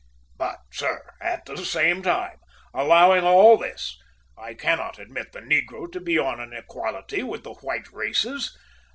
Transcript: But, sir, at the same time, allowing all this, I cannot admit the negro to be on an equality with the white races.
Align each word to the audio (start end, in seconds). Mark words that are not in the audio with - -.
But, 0.35 0.61
sir, 0.71 1.13
at 1.21 1.45
the 1.45 1.57
same 1.63 2.01
time, 2.01 2.39
allowing 2.73 3.23
all 3.23 3.55
this, 3.55 4.01
I 4.35 4.55
cannot 4.55 4.97
admit 4.97 5.31
the 5.31 5.41
negro 5.41 5.91
to 5.91 5.99
be 5.99 6.17
on 6.17 6.39
an 6.39 6.53
equality 6.53 7.21
with 7.21 7.43
the 7.43 7.53
white 7.53 7.91
races. 7.91 8.57